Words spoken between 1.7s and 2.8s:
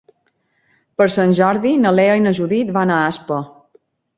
na Lea i na Judit